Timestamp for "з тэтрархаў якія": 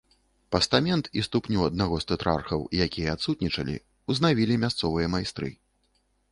2.05-3.13